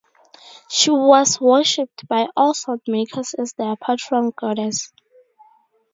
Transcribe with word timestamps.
She 0.67 0.89
was 0.89 1.39
worshipped 1.39 2.07
by 2.07 2.25
all 2.35 2.55
saltmakers 2.55 3.35
as 3.37 3.53
their 3.53 3.75
patron 3.75 4.31
goddess. 4.35 4.91